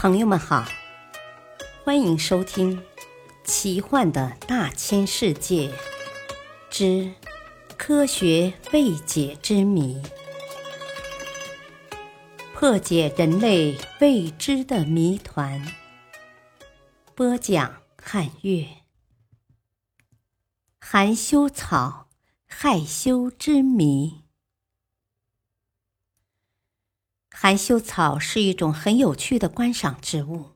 [0.00, 0.64] 朋友们好，
[1.84, 2.78] 欢迎收听
[3.44, 5.70] 《奇幻的大千世界
[6.70, 7.12] 之
[7.76, 10.02] 科学未解之谜》，
[12.54, 15.62] 破解人类未知的谜团。
[17.14, 18.66] 播讲：汉月。
[20.80, 22.08] 含羞草，
[22.46, 24.24] 害羞之谜。
[27.42, 30.50] 含羞草是一种很有趣的观赏植物。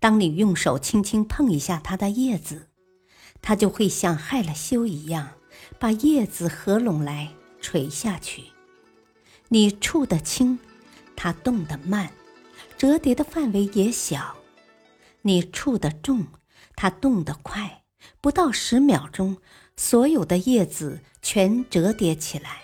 [0.00, 2.66] 当你用手轻轻碰一下它的叶子，
[3.40, 5.34] 它就会像害了羞一样，
[5.78, 7.28] 把叶子合拢来
[7.60, 8.46] 垂下去。
[9.50, 10.58] 你触得轻，
[11.14, 12.10] 它动得慢，
[12.76, 14.34] 折叠的范围也小；
[15.22, 16.26] 你触得重，
[16.74, 17.84] 它动得快，
[18.20, 19.36] 不到十秒钟，
[19.76, 22.62] 所有的叶子全折叠起来。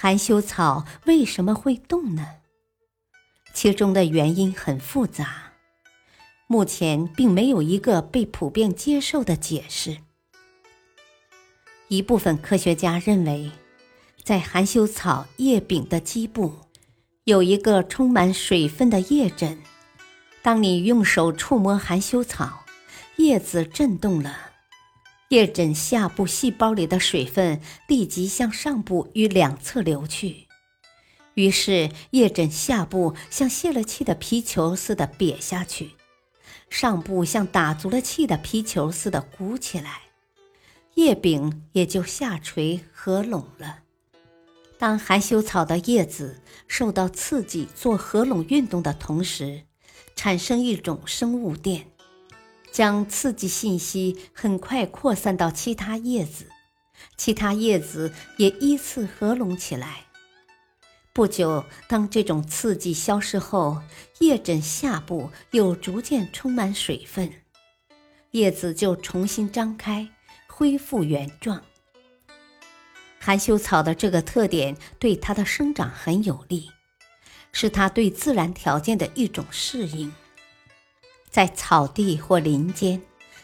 [0.00, 2.24] 含羞草为什么会动呢？
[3.52, 5.54] 其中的原因很复杂，
[6.46, 9.98] 目前并没有一个被普遍接受的解释。
[11.88, 13.50] 一部分科学家认为，
[14.22, 16.54] 在含羞草叶柄的基部
[17.24, 19.58] 有一个充满水分的叶枕，
[20.42, 22.64] 当你用手触摸含羞草，
[23.16, 24.47] 叶子震动了。
[25.28, 30.46] 叶枕下部细胞里的水分立即向上部与两侧流去，
[31.34, 35.90] 于是叶枕下部像泄了气的皮球似的瘪下去，
[36.70, 40.00] 上部像打足了气的皮球似的鼓起来，
[40.94, 43.80] 叶柄也就下垂合拢了。
[44.78, 49.64] 当含羞草的叶子受到刺激做合拢运动的同时，
[50.16, 51.88] 产生一种生物电。
[52.72, 56.46] 将刺激信息很快扩散到其他叶子，
[57.16, 60.04] 其他叶子也依次合拢起来。
[61.12, 63.82] 不久，当这种刺激消失后，
[64.20, 67.32] 叶枕下部又逐渐充满水分，
[68.30, 70.08] 叶子就重新张开，
[70.46, 71.60] 恢复原状。
[73.18, 76.70] 含羞草的这个特点对它的生长很有利，
[77.50, 80.12] 是它对自然条件的一种适应。
[81.38, 83.00] 在草地或林间，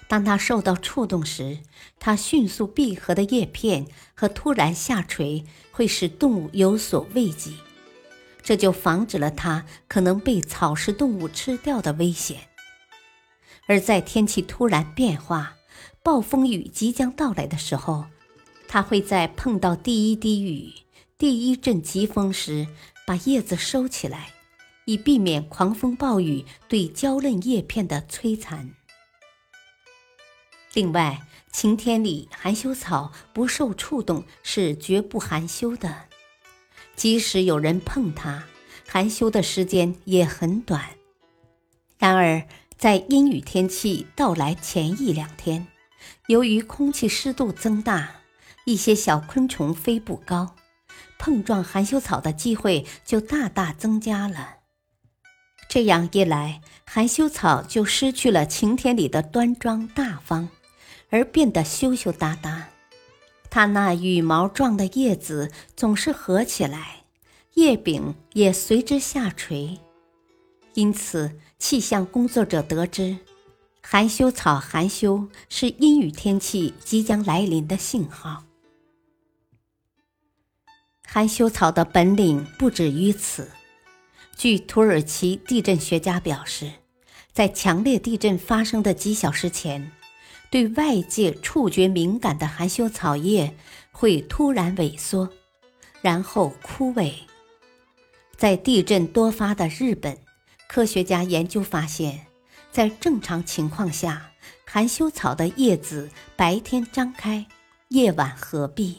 [0.08, 1.60] 当它受到触动时，
[2.00, 7.52] 它迅速闭合的叶片和突然下垂会使动物有所畏惧，
[8.42, 12.48] 这就防止了它可能被草食动物吃掉的危险。
[13.68, 15.54] 而在天气突然变化、
[16.02, 18.06] 暴风雨即将到来的时候，
[18.66, 20.72] 它会在碰到第一滴雨、
[21.16, 22.66] 第一阵疾风时，
[23.06, 24.33] 把叶子收起来。
[24.84, 28.74] 以避免狂风暴雨对娇嫩叶片的摧残。
[30.72, 31.20] 另外，
[31.52, 36.06] 晴天里含羞草不受触动是绝不含羞的，
[36.96, 38.44] 即使有人碰它，
[38.88, 40.90] 含羞的时间也很短。
[41.96, 42.46] 然而，
[42.76, 45.68] 在阴雨天气到来前一两天，
[46.26, 48.16] 由于空气湿度增大，
[48.66, 50.56] 一些小昆虫飞不高，
[51.18, 54.53] 碰撞含羞草的机会就大大增加了。
[55.74, 60.48] 这样一来，含羞草就失去了晴天里的端庄大方，
[61.10, 62.68] 而变得羞羞答答。
[63.50, 67.02] 它那羽毛状的叶子总是合起来，
[67.54, 69.80] 叶柄也随之下垂。
[70.74, 73.16] 因此，气象工作者得知，
[73.82, 78.44] 含羞草含羞是阴雨天气即将来临的信号。
[81.04, 83.50] 含羞草的本领不止于此。
[84.36, 86.70] 据土耳其地震学家表示，
[87.32, 89.92] 在强烈地震发生的几小时前，
[90.50, 93.54] 对外界触觉敏感的含羞草叶
[93.90, 95.30] 会突然萎缩，
[96.02, 97.12] 然后枯萎。
[98.36, 100.18] 在地震多发的日本，
[100.68, 102.26] 科学家研究发现，
[102.70, 104.32] 在正常情况下，
[104.66, 107.46] 含羞草的叶子白天张开，
[107.88, 108.98] 夜晚合闭。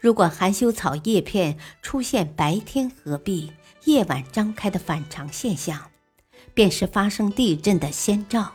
[0.00, 3.52] 如果含羞草叶片出现白天合闭，
[3.86, 5.90] 夜晚张开的反常现象，
[6.54, 8.54] 便是发生地震的先兆。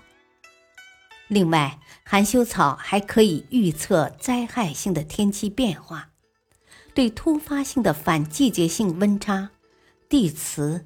[1.29, 6.09] 另外，含羞草还可以预测灾害性的天气变化，
[6.93, 9.51] 对突发性的反季节性温差、
[10.09, 10.85] 地磁、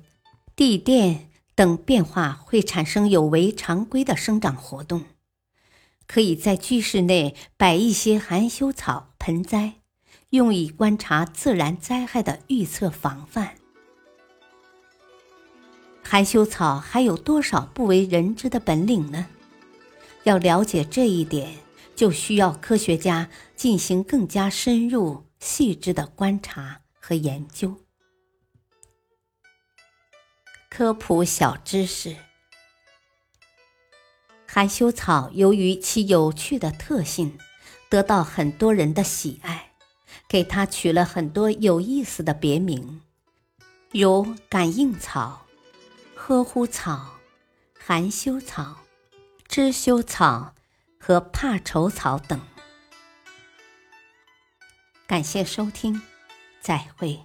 [0.55, 5.05] 地电等变化会产生有违常规的生长活动。
[6.05, 9.77] 可以在居室内摆一些含羞草盆栽，
[10.29, 13.55] 用以观察自然灾害的预测防范。
[16.07, 19.25] 含羞草还有多少不为人知的本领呢？
[20.23, 21.57] 要了解这一点，
[21.95, 27.75] 就需要科学家进行更加深入、细致的观察和研究。
[30.69, 32.15] 科普小知识：
[34.47, 37.37] 含羞草由于其有趣的特性，
[37.89, 39.71] 得到很多人的喜爱，
[40.29, 43.01] 给它取了很多有意思的别名，
[43.91, 45.44] 如感应草、
[46.27, 47.19] 呵护草、
[47.79, 48.77] 含羞草、
[49.47, 50.55] 知羞草
[50.99, 52.41] 和怕愁草等。
[55.05, 56.01] 感谢收听，
[56.59, 57.23] 再会。